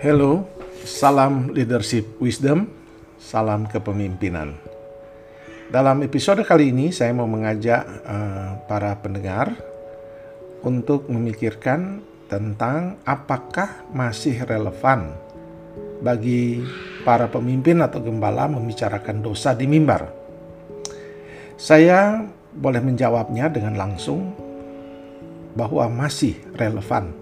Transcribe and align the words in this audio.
Hello, 0.00 0.48
salam 0.80 1.52
leadership 1.52 2.16
wisdom, 2.24 2.72
salam 3.20 3.68
kepemimpinan. 3.68 4.56
Dalam 5.68 6.00
episode 6.00 6.40
kali 6.40 6.72
ini 6.72 6.88
saya 6.88 7.12
mau 7.12 7.28
mengajak 7.28 7.84
uh, 8.08 8.64
para 8.64 8.96
pendengar 8.96 9.52
untuk 10.64 11.04
memikirkan 11.12 12.00
tentang 12.32 12.96
apakah 13.04 13.84
masih 13.92 14.40
relevan 14.48 15.12
bagi 16.00 16.64
para 17.04 17.28
pemimpin 17.28 17.84
atau 17.84 18.00
gembala 18.00 18.48
membicarakan 18.48 19.20
dosa 19.20 19.52
di 19.52 19.68
mimbar. 19.68 20.08
Saya 21.60 22.24
boleh 22.56 22.80
menjawabnya 22.80 23.52
dengan 23.52 23.76
langsung 23.76 24.32
bahwa 25.52 25.92
masih 25.92 26.40
relevan 26.56 27.12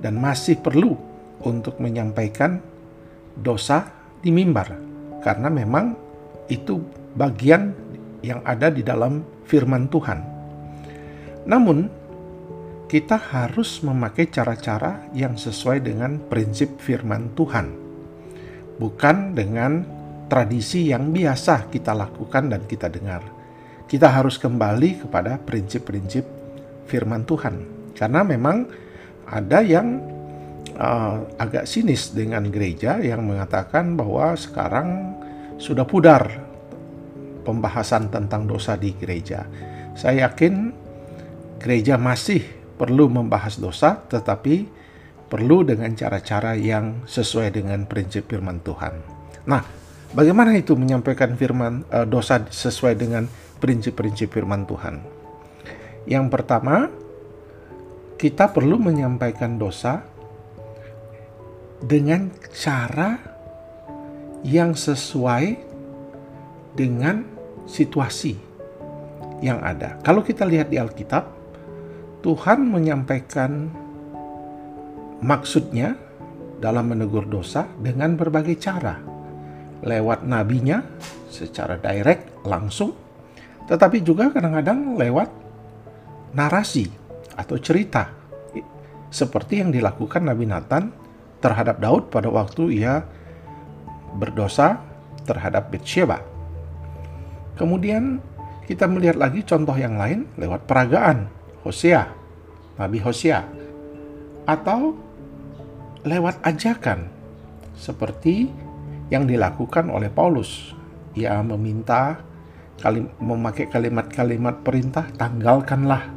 dan 0.00 0.16
masih 0.16 0.56
perlu 0.56 1.07
untuk 1.46 1.78
menyampaikan 1.78 2.58
dosa 3.38 3.86
di 4.18 4.34
mimbar 4.34 4.74
karena 5.22 5.46
memang 5.50 5.94
itu 6.50 6.82
bagian 7.14 7.74
yang 8.22 8.42
ada 8.42 8.70
di 8.70 8.82
dalam 8.82 9.22
firman 9.46 9.86
Tuhan. 9.86 10.18
Namun 11.46 11.78
kita 12.88 13.20
harus 13.20 13.84
memakai 13.84 14.32
cara-cara 14.32 15.12
yang 15.12 15.36
sesuai 15.36 15.84
dengan 15.84 16.16
prinsip 16.18 16.80
firman 16.80 17.36
Tuhan. 17.36 17.66
Bukan 18.80 19.36
dengan 19.36 19.84
tradisi 20.30 20.88
yang 20.88 21.12
biasa 21.12 21.68
kita 21.68 21.92
lakukan 21.92 22.48
dan 22.48 22.64
kita 22.64 22.88
dengar. 22.88 23.20
Kita 23.88 24.12
harus 24.12 24.36
kembali 24.36 25.04
kepada 25.04 25.40
prinsip-prinsip 25.40 26.24
firman 26.88 27.24
Tuhan. 27.24 27.54
Karena 27.96 28.20
memang 28.24 28.68
ada 29.28 29.60
yang 29.64 30.17
uh, 30.78 31.26
agak 31.36 31.66
sinis 31.66 32.14
dengan 32.14 32.46
gereja 32.48 33.02
yang 33.02 33.26
mengatakan 33.26 33.98
bahwa 33.98 34.32
sekarang 34.38 35.18
sudah 35.58 35.84
pudar 35.84 36.48
pembahasan 37.42 38.08
tentang 38.08 38.46
dosa 38.46 38.78
di 38.78 38.94
gereja. 38.94 39.44
Saya 39.98 40.30
yakin 40.30 40.70
gereja 41.58 41.98
masih 41.98 42.46
perlu 42.78 43.10
membahas 43.10 43.58
dosa, 43.58 43.98
tetapi 44.06 44.70
perlu 45.26 45.66
dengan 45.66 45.90
cara-cara 45.92 46.54
yang 46.54 47.04
sesuai 47.04 47.58
dengan 47.58 47.84
prinsip 47.84 48.30
firman 48.30 48.62
Tuhan. 48.62 48.94
Nah, 49.50 49.66
bagaimana 50.14 50.54
itu 50.54 50.78
menyampaikan 50.78 51.34
firman 51.34 51.82
uh, 51.90 52.06
dosa 52.06 52.46
sesuai 52.46 52.94
dengan 52.94 53.26
prinsip-prinsip 53.58 54.30
firman 54.30 54.64
Tuhan? 54.64 55.02
Yang 56.06 56.26
pertama, 56.30 56.88
kita 58.16 58.54
perlu 58.54 58.80
menyampaikan 58.80 59.58
dosa 59.60 60.06
dengan 61.82 62.30
cara 62.50 63.18
yang 64.42 64.74
sesuai 64.74 65.46
dengan 66.74 67.26
situasi 67.66 68.34
yang 69.42 69.62
ada. 69.62 69.98
Kalau 70.02 70.22
kita 70.22 70.46
lihat 70.46 70.70
di 70.70 70.78
Alkitab, 70.78 71.24
Tuhan 72.22 72.66
menyampaikan 72.66 73.70
maksudnya 75.22 75.94
dalam 76.58 76.90
menegur 76.90 77.26
dosa 77.26 77.66
dengan 77.78 78.18
berbagai 78.18 78.58
cara. 78.58 78.98
Lewat 79.78 80.26
nabinya 80.26 80.82
secara 81.30 81.78
direct, 81.78 82.42
langsung, 82.42 82.90
tetapi 83.70 84.02
juga 84.02 84.34
kadang-kadang 84.34 84.98
lewat 84.98 85.30
narasi 86.34 86.90
atau 87.38 87.54
cerita 87.62 88.10
seperti 89.08 89.62
yang 89.62 89.70
dilakukan 89.70 90.26
Nabi 90.26 90.44
Nathan 90.50 91.07
terhadap 91.38 91.78
Daud 91.78 92.10
pada 92.10 92.30
waktu 92.30 92.82
ia 92.82 93.06
berdosa 94.18 94.82
terhadap 95.28 95.70
Bathsheba. 95.70 96.24
Kemudian 97.58 98.22
kita 98.64 98.86
melihat 98.86 99.18
lagi 99.18 99.42
contoh 99.44 99.74
yang 99.74 99.98
lain 99.98 100.28
lewat 100.38 100.64
peragaan 100.68 101.28
Hosea, 101.66 102.06
Nabi 102.78 102.98
Hosea, 103.02 103.44
atau 104.46 104.94
lewat 106.06 106.40
ajakan 106.46 107.10
seperti 107.74 108.48
yang 109.10 109.26
dilakukan 109.26 109.90
oleh 109.90 110.08
Paulus. 110.12 110.72
Ia 111.18 111.42
meminta 111.42 112.22
kalim, 112.78 113.10
memakai 113.18 113.66
kalimat-kalimat 113.66 114.62
perintah, 114.62 115.10
tanggalkanlah. 115.18 116.14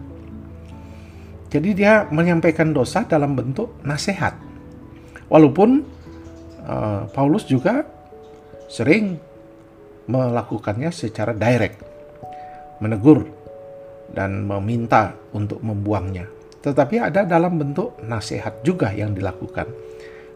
Jadi 1.52 1.70
dia 1.76 2.08
menyampaikan 2.14 2.72
dosa 2.72 3.04
dalam 3.04 3.36
bentuk 3.36 3.76
nasihat 3.84 4.51
Walaupun 5.32 5.70
uh, 6.68 7.08
Paulus 7.16 7.48
juga 7.48 7.88
sering 8.68 9.16
melakukannya 10.12 10.92
secara 10.92 11.32
direct, 11.32 11.80
menegur 12.84 13.24
dan 14.12 14.44
meminta 14.44 15.16
untuk 15.32 15.64
membuangnya. 15.64 16.28
Tetapi 16.60 17.00
ada 17.00 17.24
dalam 17.24 17.56
bentuk 17.58 17.96
nasihat 18.04 18.60
juga 18.62 18.92
yang 18.92 19.16
dilakukan. 19.16 19.72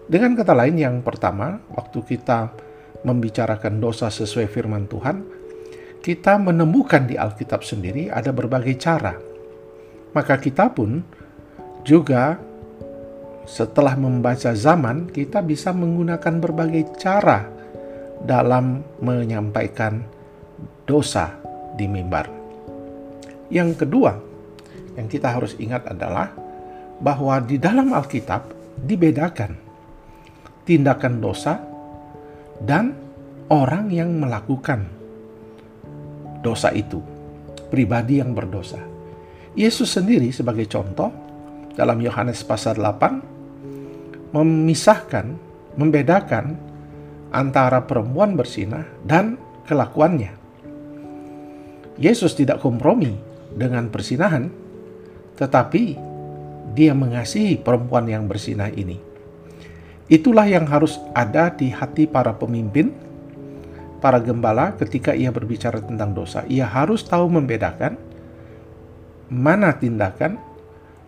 Dengan 0.05 0.38
kata 0.38 0.53
lain, 0.55 0.79
yang 0.79 0.95
pertama, 1.03 1.59
waktu 1.75 2.00
kita 2.01 2.53
membicarakan 3.03 3.78
dosa 3.84 4.07
sesuai 4.09 4.47
firman 4.47 4.88
Tuhan, 4.88 5.17
kita 6.01 6.38
menemukan 6.38 7.09
di 7.09 7.17
Alkitab 7.17 7.66
sendiri 7.66 8.13
ada 8.13 8.29
berbagai 8.29 8.78
cara. 8.78 9.17
Maka 10.13 10.38
kita 10.38 10.69
pun 10.69 11.01
juga 11.81 12.38
setelah 13.45 13.94
membaca 13.94 14.51
zaman, 14.57 15.09
kita 15.09 15.45
bisa 15.45 15.69
menggunakan 15.69 16.41
berbagai 16.41 16.97
cara 16.97 17.45
dalam 18.25 18.81
menyampaikan 19.01 20.01
dosa 20.89 21.38
di 21.78 21.85
mimbar. 21.85 22.25
Yang 23.53 23.85
kedua, 23.85 24.17
yang 24.97 25.05
kita 25.05 25.29
harus 25.29 25.53
ingat 25.61 25.85
adalah 25.85 26.34
bahwa 26.97 27.38
di 27.44 27.61
dalam 27.61 27.94
Alkitab 27.94 28.50
dibedakan 28.81 29.53
tindakan 30.66 31.22
dosa 31.22 31.61
dan 32.57 32.97
orang 33.53 33.94
yang 33.94 34.09
melakukan 34.17 34.89
dosa 36.41 36.73
itu, 36.73 36.97
pribadi 37.69 38.17
yang 38.17 38.34
berdosa. 38.34 38.81
Yesus 39.53 39.94
sendiri 39.94 40.34
sebagai 40.34 40.66
contoh 40.66 41.13
dalam 41.78 42.01
Yohanes 42.01 42.41
pasal 42.41 42.81
8 42.81 43.34
memisahkan, 44.35 45.40
membedakan 45.79 46.59
antara 47.31 47.88
perempuan 47.88 48.35
bersinah 48.35 48.84
dan 49.07 49.40
kelakuannya. 49.63 50.35
Yesus 51.96 52.35
tidak 52.35 52.59
kompromi 52.59 53.16
dengan 53.56 53.88
persinahan, 53.88 54.51
tetapi 55.40 55.96
dia 56.75 56.91
mengasihi 56.91 57.56
perempuan 57.56 58.12
yang 58.12 58.28
bersinah 58.28 58.68
ini. 58.75 59.00
Itulah 60.12 60.46
yang 60.46 60.67
harus 60.67 61.00
ada 61.16 61.47
di 61.56 61.72
hati 61.72 62.03
para 62.03 62.35
pemimpin, 62.35 62.91
para 64.03 64.19
gembala 64.19 64.75
ketika 64.75 65.16
ia 65.16 65.31
berbicara 65.31 65.79
tentang 65.79 66.12
dosa. 66.12 66.44
Ia 66.52 66.67
harus 66.67 67.07
tahu 67.07 67.31
membedakan 67.31 67.96
mana 69.31 69.72
tindakan 69.73 70.38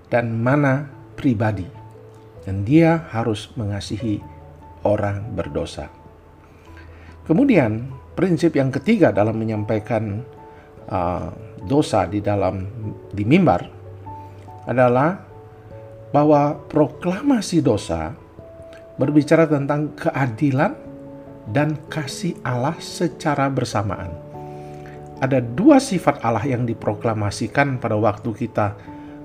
dan 0.07 0.33
mana 0.33 0.87
pribadi 1.13 1.76
dan 2.47 2.63
dia 2.63 3.11
harus 3.11 3.51
mengasihi 3.59 4.23
orang 4.87 5.35
berdosa. 5.35 5.91
Kemudian, 7.27 7.91
prinsip 8.15 8.55
yang 8.55 8.71
ketiga 8.71 9.11
dalam 9.11 9.35
menyampaikan 9.35 10.23
uh, 10.87 11.27
dosa 11.67 12.07
di 12.07 12.23
dalam 12.23 12.63
di 13.11 13.27
mimbar 13.27 13.67
adalah 14.63 15.19
bahwa 16.15 16.55
proklamasi 16.71 17.59
dosa 17.59 18.15
berbicara 18.95 19.43
tentang 19.43 19.91
keadilan 19.99 20.71
dan 21.51 21.75
kasih 21.91 22.39
Allah 22.47 22.79
secara 22.79 23.51
bersamaan. 23.51 24.07
Ada 25.19 25.43
dua 25.43 25.83
sifat 25.83 26.23
Allah 26.23 26.47
yang 26.47 26.63
diproklamasikan 26.63 27.81
pada 27.81 27.99
waktu 27.99 28.31
kita 28.31 28.77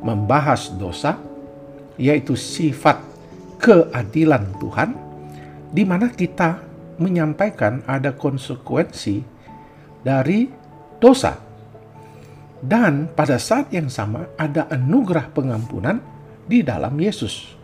membahas 0.03 0.75
dosa, 0.75 1.21
yaitu 2.01 2.35
sifat 2.35 3.12
keadilan 3.63 4.59
Tuhan, 4.59 4.91
di 5.71 5.87
mana 5.87 6.11
kita 6.11 6.59
menyampaikan 6.99 7.87
ada 7.87 8.11
konsekuensi 8.13 9.23
dari 10.03 10.51
dosa. 10.99 11.39
Dan 12.63 13.11
pada 13.11 13.39
saat 13.39 13.71
yang 13.75 13.87
sama 13.87 14.35
ada 14.39 14.67
anugerah 14.71 15.31
pengampunan 15.31 15.99
di 16.47 16.63
dalam 16.63 16.95
Yesus. 16.99 17.55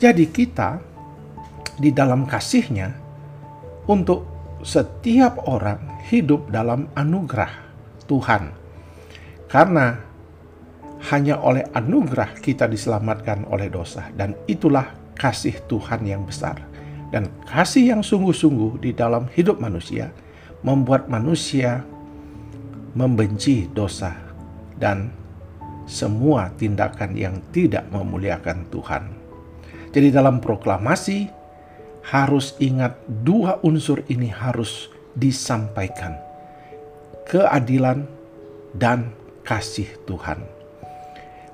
Jadi 0.00 0.28
kita 0.28 0.80
di 1.80 1.92
dalam 1.92 2.28
kasihnya 2.28 2.92
untuk 3.88 4.24
setiap 4.64 5.44
orang 5.44 6.04
hidup 6.08 6.48
dalam 6.48 6.88
anugerah 6.96 7.52
Tuhan. 8.08 8.52
Karena 9.48 9.92
hanya 11.12 11.36
oleh 11.44 11.68
anugerah 11.76 12.40
kita 12.40 12.64
diselamatkan 12.64 13.44
oleh 13.52 13.68
dosa 13.68 14.08
dan 14.16 14.32
itulah 14.48 15.03
kasih 15.18 15.58
Tuhan 15.70 16.04
yang 16.04 16.26
besar. 16.26 16.74
dan 17.14 17.30
kasih 17.46 17.94
yang 17.94 18.02
sungguh-sungguh 18.02 18.82
di 18.82 18.90
dalam 18.90 19.30
hidup 19.30 19.62
manusia 19.62 20.10
membuat 20.66 21.06
manusia 21.06 21.86
membenci 22.98 23.70
dosa 23.70 24.18
dan 24.82 25.14
semua 25.86 26.50
tindakan 26.58 27.14
yang 27.14 27.38
tidak 27.54 27.86
memuliakan 27.94 28.66
Tuhan. 28.66 29.14
Jadi 29.94 30.10
dalam 30.10 30.42
proklamasi 30.42 31.30
harus 32.10 32.58
ingat 32.58 32.98
dua 33.22 33.62
unsur 33.62 34.02
ini 34.10 34.26
harus 34.26 34.90
disampaikan. 35.14 36.18
Keadilan 37.30 38.10
dan 38.74 39.14
kasih 39.46 39.86
Tuhan. 40.02 40.42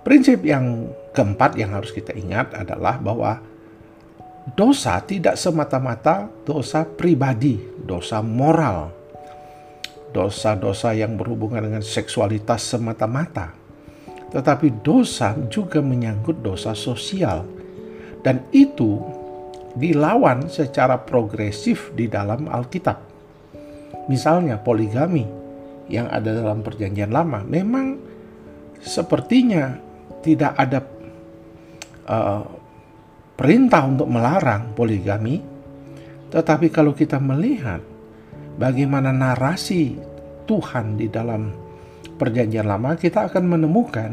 Prinsip 0.01 0.41
yang 0.41 0.89
keempat 1.13 1.61
yang 1.61 1.77
harus 1.77 1.93
kita 1.93 2.17
ingat 2.17 2.56
adalah 2.56 2.97
bahwa 2.97 3.50
dosa 4.55 4.99
tidak 5.05 5.37
semata-mata 5.37 6.29
dosa 6.47 6.87
pribadi, 6.87 7.61
dosa 7.85 8.23
moral, 8.25 8.91
dosa-dosa 10.11 10.94
yang 10.94 11.14
berhubungan 11.14 11.70
dengan 11.70 11.82
seksualitas 11.85 12.67
semata-mata, 12.67 13.55
tetapi 14.35 14.82
dosa 14.82 15.35
juga 15.50 15.79
menyangkut 15.79 16.43
dosa 16.43 16.75
sosial, 16.75 17.47
dan 18.26 18.43
itu 18.50 18.99
dilawan 19.79 20.50
secara 20.50 20.99
progresif 20.99 21.94
di 21.94 22.11
dalam 22.11 22.50
Alkitab. 22.50 22.99
Misalnya, 24.11 24.58
poligami 24.58 25.23
yang 25.87 26.11
ada 26.11 26.35
dalam 26.35 26.62
Perjanjian 26.62 27.11
Lama 27.11 27.43
memang 27.46 27.99
sepertinya 28.82 29.79
tidak 30.23 30.53
ada 30.58 30.79
uh, 32.06 32.60
perintah 33.41 33.89
untuk 33.89 34.05
melarang 34.13 34.77
poligami, 34.77 35.41
tetapi 36.29 36.69
kalau 36.69 36.93
kita 36.93 37.17
melihat 37.17 37.81
bagaimana 38.61 39.17
narasi 39.17 39.97
Tuhan 40.45 41.01
di 41.01 41.09
dalam 41.09 41.49
Perjanjian 42.21 42.69
Lama, 42.69 43.01
kita 43.01 43.33
akan 43.33 43.45
menemukan 43.49 44.13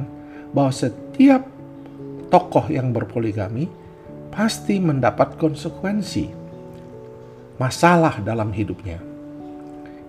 bahwa 0.55 0.71
setiap 0.71 1.43
tokoh 2.31 2.71
yang 2.71 2.95
berpoligami 2.95 3.67
pasti 4.31 4.79
mendapat 4.79 5.35
konsekuensi 5.35 6.31
masalah 7.59 8.23
dalam 8.23 8.55
hidupnya. 8.55 9.03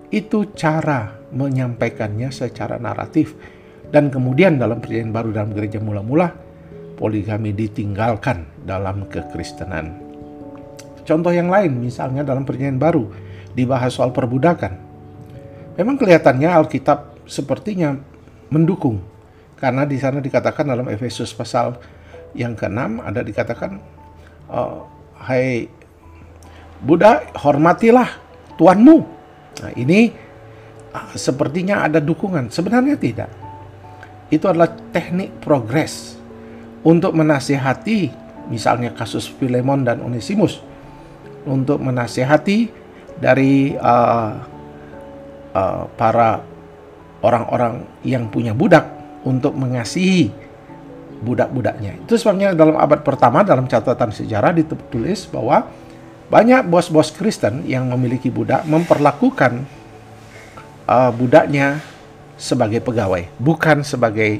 Itu 0.07 0.55
cara 0.55 1.11
menyampaikannya 1.35 2.31
secara 2.31 2.79
naratif. 2.79 3.35
Dan 3.89 4.07
kemudian 4.13 4.61
dalam 4.61 4.79
perjanjian 4.79 5.11
baru 5.11 5.29
dalam 5.33 5.51
gereja 5.51 5.81
mula-mula, 5.81 6.48
poligami 6.99 7.55
ditinggalkan 7.55 8.67
dalam 8.67 9.07
kekristenan. 9.07 9.95
Contoh 11.07 11.31
yang 11.31 11.47
lain, 11.47 11.79
misalnya 11.79 12.27
dalam 12.27 12.43
perjanjian 12.43 12.75
baru, 12.75 13.07
dibahas 13.55 13.95
soal 13.95 14.11
perbudakan. 14.11 14.75
Memang 15.79 15.95
kelihatannya 15.95 16.51
Alkitab 16.51 17.23
sepertinya 17.23 17.95
mendukung, 18.51 18.99
karena 19.55 19.87
di 19.87 19.95
sana 19.95 20.19
dikatakan 20.19 20.67
dalam 20.67 20.91
Efesus 20.91 21.31
pasal 21.31 21.79
yang 22.35 22.53
ke-6 22.53 22.99
ada 22.99 23.23
dikatakan, 23.23 23.79
oh, 24.51 24.85
Hai 25.19 25.67
budak, 26.83 27.31
hormatilah 27.39 28.07
tuanmu. 28.55 28.97
Nah 29.59 29.71
ini 29.75 30.29
Ah, 30.89 31.13
sepertinya 31.13 31.85
ada 31.85 32.01
dukungan. 32.01 32.49
Sebenarnya 32.49 32.97
tidak. 32.97 33.29
Itu 34.29 34.49
adalah 34.49 34.73
teknik 34.93 35.41
progres 35.41 36.18
untuk 36.85 37.11
menasihati 37.15 38.11
misalnya 38.49 38.91
kasus 38.91 39.29
Filemon 39.29 39.85
dan 39.85 40.01
Onesimus 40.01 40.59
untuk 41.45 41.79
menasihati 41.79 42.69
dari 43.19 43.75
uh, 43.77 44.31
uh, 45.53 45.83
para 45.95 46.41
orang-orang 47.19 47.83
yang 48.03 48.27
punya 48.31 48.55
budak 48.55 48.87
untuk 49.27 49.53
mengasihi 49.55 50.31
budak-budaknya. 51.19 51.99
Itu 52.07 52.15
sebabnya 52.15 52.55
dalam 52.55 52.79
abad 52.79 53.03
pertama 53.03 53.43
dalam 53.43 53.67
catatan 53.67 54.15
sejarah 54.15 54.55
ditulis 54.55 55.27
bahwa 55.27 55.67
banyak 56.31 56.63
bos-bos 56.69 57.11
Kristen 57.11 57.67
yang 57.67 57.91
memiliki 57.91 58.31
budak 58.31 58.63
memperlakukan 58.63 59.67
uh, 60.87 61.11
budaknya 61.11 61.83
sebagai 62.39 62.79
pegawai, 62.79 63.27
bukan 63.35 63.83
sebagai 63.83 64.39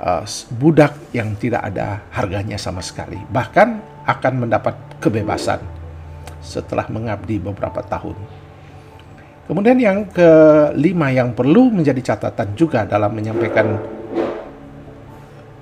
uh, 0.00 0.24
budak 0.58 0.94
yang 1.14 1.34
tidak 1.36 1.62
ada 1.68 2.02
harganya 2.14 2.56
sama 2.58 2.82
sekali. 2.82 3.18
Bahkan 3.30 3.68
akan 4.08 4.32
mendapat 4.34 4.74
kebebasan 5.02 5.60
setelah 6.40 6.86
mengabdi 6.88 7.36
beberapa 7.42 7.82
tahun. 7.84 8.16
Kemudian 9.48 9.80
yang 9.80 10.04
kelima 10.12 11.08
yang 11.08 11.32
perlu 11.32 11.72
menjadi 11.72 12.12
catatan 12.12 12.52
juga 12.52 12.84
dalam 12.84 13.08
menyampaikan 13.16 13.80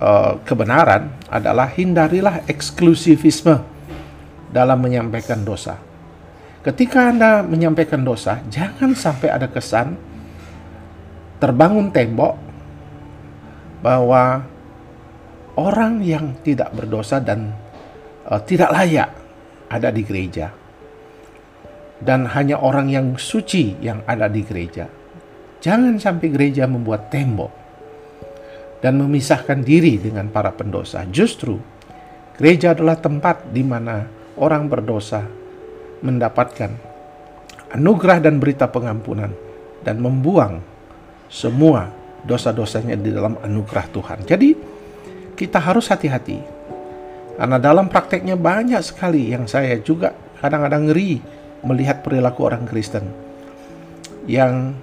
uh, 0.02 0.42
kebenaran 0.42 1.14
adalah 1.30 1.70
hindarilah 1.70 2.42
eksklusivisme 2.50 3.62
dalam 4.50 4.78
menyampaikan 4.82 5.42
dosa. 5.46 5.78
Ketika 6.66 7.14
Anda 7.14 7.46
menyampaikan 7.46 8.02
dosa, 8.02 8.42
jangan 8.50 8.90
sampai 8.98 9.30
ada 9.30 9.46
kesan 9.46 9.94
terbangun 11.38 11.94
tembok 11.94 12.45
bahwa 13.80 14.44
orang 15.56 16.04
yang 16.04 16.36
tidak 16.44 16.72
berdosa 16.76 17.20
dan 17.20 17.52
uh, 18.28 18.40
tidak 18.44 18.72
layak 18.72 19.10
ada 19.72 19.88
di 19.90 20.02
gereja. 20.04 20.52
Dan 21.96 22.28
hanya 22.28 22.60
orang 22.60 22.92
yang 22.92 23.16
suci 23.16 23.80
yang 23.80 24.04
ada 24.04 24.28
di 24.28 24.44
gereja. 24.44 24.84
Jangan 25.64 25.96
sampai 25.96 26.28
gereja 26.28 26.68
membuat 26.68 27.08
tembok 27.08 27.48
dan 28.84 29.00
memisahkan 29.00 29.64
diri 29.64 29.96
dengan 29.96 30.28
para 30.28 30.52
pendosa. 30.52 31.08
Justru 31.08 31.56
gereja 32.36 32.76
adalah 32.76 33.00
tempat 33.00 33.48
di 33.48 33.64
mana 33.64 34.04
orang 34.36 34.68
berdosa 34.68 35.24
mendapatkan 36.04 36.70
anugerah 37.72 38.20
dan 38.20 38.36
berita 38.36 38.68
pengampunan 38.68 39.32
dan 39.80 39.96
membuang 39.98 40.60
semua 41.32 42.05
dosa-dosanya 42.26 42.98
di 42.98 43.14
dalam 43.14 43.38
anugerah 43.38 43.86
Tuhan. 43.94 44.18
Jadi 44.26 44.50
kita 45.38 45.62
harus 45.62 45.86
hati-hati. 45.88 46.58
Karena 47.36 47.60
dalam 47.60 47.86
prakteknya 47.86 48.34
banyak 48.34 48.80
sekali 48.80 49.30
yang 49.30 49.44
saya 49.46 49.78
juga 49.80 50.10
kadang-kadang 50.40 50.88
ngeri 50.88 51.20
melihat 51.64 52.00
perilaku 52.00 52.48
orang 52.48 52.64
Kristen 52.64 53.06
yang 54.24 54.74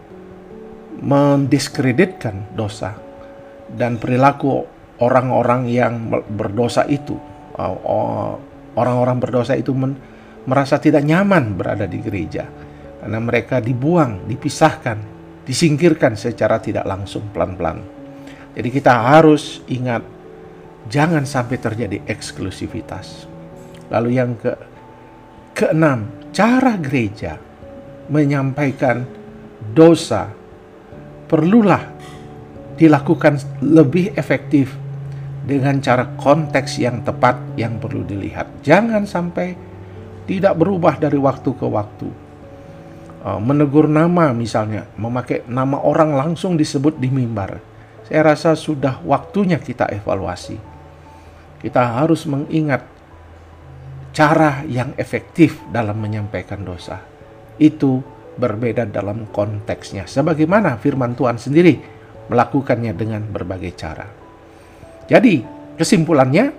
mendiskreditkan 1.02 2.54
dosa 2.54 2.94
dan 3.74 3.98
perilaku 3.98 4.64
orang-orang 5.02 5.66
yang 5.66 6.14
berdosa 6.30 6.86
itu 6.86 7.18
orang-orang 8.78 9.18
berdosa 9.18 9.58
itu 9.58 9.74
men 9.74 9.98
merasa 10.46 10.78
tidak 10.78 11.02
nyaman 11.02 11.58
berada 11.58 11.90
di 11.90 11.98
gereja 11.98 12.46
karena 13.04 13.20
mereka 13.20 13.60
dibuang, 13.60 14.24
dipisahkan, 14.32 15.13
disingkirkan 15.44 16.16
secara 16.16 16.60
tidak 16.60 16.88
langsung 16.88 17.28
pelan-pelan. 17.32 17.84
Jadi 18.54 18.70
kita 18.70 18.94
harus 18.94 19.66
ingat 19.68 20.06
jangan 20.88 21.24
sampai 21.26 21.58
terjadi 21.60 22.04
eksklusivitas. 22.08 23.28
Lalu 23.92 24.10
yang 24.16 24.38
ke 24.40 24.54
keenam, 25.54 26.10
cara 26.32 26.78
gereja 26.80 27.38
menyampaikan 28.10 29.06
dosa 29.74 30.30
perlulah 31.28 31.82
dilakukan 32.76 33.40
lebih 33.64 34.12
efektif 34.18 34.76
dengan 35.44 35.84
cara 35.84 36.08
konteks 36.16 36.80
yang 36.80 37.04
tepat 37.04 37.36
yang 37.60 37.78
perlu 37.78 38.08
dilihat. 38.08 38.64
Jangan 38.64 39.04
sampai 39.04 39.56
tidak 40.24 40.56
berubah 40.56 40.96
dari 41.00 41.20
waktu 41.20 41.52
ke 41.52 41.68
waktu. 41.68 42.23
Uh, 43.24 43.40
menegur 43.40 43.88
nama 43.88 44.36
misalnya, 44.36 44.84
memakai 45.00 45.48
nama 45.48 45.80
orang 45.80 46.12
langsung 46.12 46.60
disebut 46.60 47.00
di 47.00 47.08
mimbar. 47.08 47.64
Saya 48.04 48.36
rasa 48.36 48.52
sudah 48.52 49.00
waktunya 49.08 49.64
kita 49.64 49.88
evaluasi. 49.96 50.60
Kita 51.64 52.04
harus 52.04 52.28
mengingat 52.28 52.84
cara 54.12 54.68
yang 54.68 54.92
efektif 55.00 55.64
dalam 55.72 56.04
menyampaikan 56.04 56.68
dosa. 56.68 57.00
Itu 57.56 58.04
berbeda 58.36 58.92
dalam 58.92 59.32
konteksnya. 59.32 60.04
Sebagaimana 60.04 60.76
firman 60.76 61.16
Tuhan 61.16 61.40
sendiri 61.40 61.80
melakukannya 62.28 62.92
dengan 62.92 63.24
berbagai 63.24 63.72
cara. 63.80 64.04
Jadi, 65.08 65.40
kesimpulannya, 65.80 66.52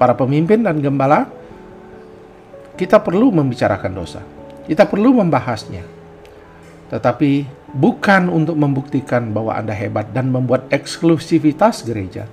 para 0.00 0.16
pemimpin 0.16 0.64
dan 0.64 0.80
gembala 0.80 1.28
kita 2.80 2.96
perlu 3.04 3.28
membicarakan 3.28 3.92
dosa. 3.92 4.39
Kita 4.70 4.86
perlu 4.86 5.18
membahasnya. 5.18 5.82
Tetapi 6.94 7.30
bukan 7.74 8.30
untuk 8.30 8.54
membuktikan 8.54 9.34
bahwa 9.34 9.58
Anda 9.58 9.74
hebat 9.74 10.14
dan 10.14 10.30
membuat 10.30 10.70
eksklusivitas 10.70 11.82
gereja. 11.82 12.30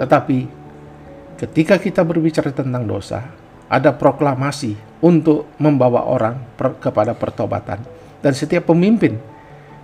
Tetapi 0.00 0.48
ketika 1.36 1.76
kita 1.76 2.00
berbicara 2.08 2.56
tentang 2.56 2.88
dosa, 2.88 3.28
ada 3.68 3.92
proklamasi 3.92 4.80
untuk 5.04 5.52
membawa 5.60 6.08
orang 6.08 6.40
per, 6.56 6.72
kepada 6.80 7.12
pertobatan. 7.12 7.84
Dan 8.24 8.32
setiap 8.32 8.72
pemimpin 8.72 9.20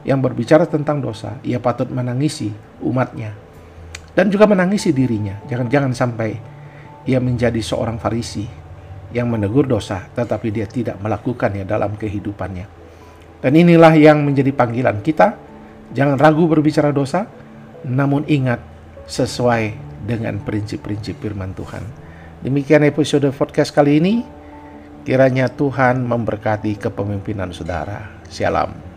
yang 0.08 0.24
berbicara 0.24 0.64
tentang 0.64 1.04
dosa, 1.04 1.36
ia 1.44 1.60
patut 1.60 1.92
menangisi 1.92 2.48
umatnya 2.80 3.36
dan 4.16 4.32
juga 4.32 4.48
menangisi 4.48 4.90
dirinya. 4.90 5.36
Jangan-jangan 5.46 5.92
sampai 5.92 6.30
ia 7.04 7.20
menjadi 7.20 7.60
seorang 7.60 8.00
Farisi 8.00 8.67
yang 9.12 9.28
menegur 9.32 9.64
dosa, 9.64 10.04
tetapi 10.12 10.52
dia 10.52 10.68
tidak 10.68 11.00
melakukannya 11.00 11.64
dalam 11.64 11.96
kehidupannya. 11.96 12.66
Dan 13.38 13.52
inilah 13.54 13.94
yang 13.94 14.20
menjadi 14.26 14.50
panggilan 14.52 15.00
kita. 15.00 15.38
Jangan 15.94 16.20
ragu 16.20 16.44
berbicara 16.44 16.92
dosa, 16.92 17.24
namun 17.86 18.26
ingat 18.28 18.60
sesuai 19.08 19.72
dengan 20.04 20.36
prinsip-prinsip 20.44 21.16
firman 21.22 21.56
Tuhan. 21.56 21.80
Demikian 22.44 22.84
episode 22.84 23.26
podcast 23.32 23.72
kali 23.72 23.98
ini. 23.98 24.14
Kiranya 25.08 25.48
Tuhan 25.48 26.04
memberkati 26.04 26.76
kepemimpinan 26.76 27.48
saudara. 27.56 28.20
Shalom. 28.28 28.87